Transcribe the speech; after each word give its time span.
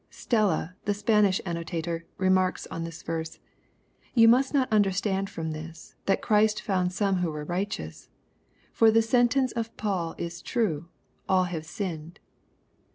Stella, 0.09 0.75
the 0.85 0.95
Spanish 0.95 1.39
annotator, 1.45 2.07
remarks 2.17 2.65
on 2.71 2.83
this 2.85 3.03
verse 3.03 3.33
c" 3.33 3.39
You 4.15 4.27
must 4.27 4.51
not 4.51 4.67
understand 4.73 5.29
from 5.29 5.51
this, 5.51 5.93
that 6.07 6.23
Christ 6.23 6.59
found 6.59 6.91
some 6.91 7.17
who 7.17 7.29
were 7.31 7.45
righteous. 7.45 8.09
For 8.73 8.89
the 8.89 9.03
sentence 9.03 9.51
of 9.51 9.77
Paul 9.77 10.15
is 10.17 10.41
true; 10.41 10.87
'all 11.29 11.43
have 11.43 11.67
sinned.' 11.67 12.19